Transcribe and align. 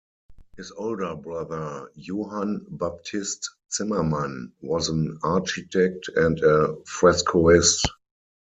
His 0.57 0.71
older 0.71 1.15
brother 1.15 1.91
Johann 1.93 2.65
Baptist 2.71 3.51
Zimmermann 3.71 4.51
was 4.59 4.89
an 4.89 5.19
architect 5.21 6.09
and 6.15 6.39
a 6.39 6.73
frescoist. 6.87 7.85